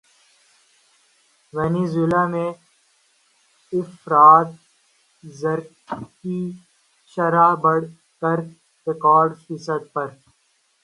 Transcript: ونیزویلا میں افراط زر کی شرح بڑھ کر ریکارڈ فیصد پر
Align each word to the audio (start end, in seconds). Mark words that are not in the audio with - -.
ونیزویلا 1.53 2.23
میں 2.31 2.49
افراط 3.73 4.49
زر 5.23 5.59
کی 6.17 6.39
شرح 7.11 7.49
بڑھ 7.63 7.85
کر 8.21 8.37
ریکارڈ 8.87 9.29
فیصد 9.43 9.81
پر 9.93 10.07